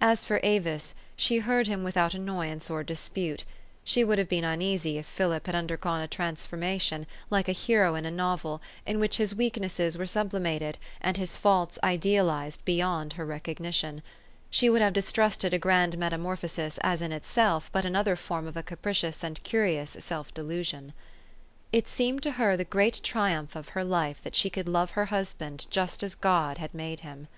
As 0.00 0.24
for 0.24 0.40
Avis, 0.42 0.96
she 1.14 1.38
heard 1.38 1.68
him 1.68 1.84
without 1.84 2.14
annoyance 2.14 2.68
or 2.68 2.82
dispute. 2.82 3.44
She 3.84 4.02
would 4.02 4.18
have 4.18 4.28
been 4.28 4.42
uneasy 4.42 4.98
if 4.98 5.06
Philip 5.06 5.46
had 5.46 5.54
undergone 5.54 6.00
a 6.00 6.08
transfiguration, 6.08 7.06
like 7.30 7.48
a 7.48 7.52
hero 7.52 7.94
in 7.94 8.04
a 8.04 8.10
novel, 8.10 8.60
in 8.86 8.98
which 8.98 9.18
his 9.18 9.36
weaknesses 9.36 9.96
were 9.96 10.04
sublimated, 10.04 10.78
and 11.00 11.16
his 11.16 11.36
faults 11.36 11.78
idealized 11.84 12.64
beyond 12.64 13.12
her 13.12 13.24
recognition. 13.24 14.02
She 14.50 14.68
would 14.68 14.80
THE 14.82 15.00
STORY 15.00 15.26
OF 15.26 15.32
AVIS. 15.34 15.52
427 15.52 15.54
have 15.54 15.54
distrusted 15.54 15.54
a 15.54 15.60
grand 15.60 15.96
metamorphosis 15.96 16.78
as 16.82 17.00
in 17.00 17.12
itself 17.12 17.70
but 17.72 17.84
another 17.84 18.16
form 18.16 18.48
of 18.48 18.56
a 18.56 18.64
capricious 18.64 19.22
and 19.22 19.40
curious 19.44 19.90
self 20.00 20.34
delusion. 20.34 20.92
It 21.70 21.86
seemed 21.86 22.24
to 22.24 22.32
her 22.32 22.56
the 22.56 22.64
great 22.64 23.00
triumph 23.04 23.54
of 23.54 23.68
her 23.78 23.84
life 23.84 24.20
that 24.24 24.34
she 24.34 24.50
could 24.50 24.66
love 24.68 24.90
her 24.98 25.04
husband 25.14 25.66
just 25.70 26.02
as 26.02 26.16
God 26.16 26.58
had 26.58 26.74
made 26.74 26.98
him. 27.06 27.28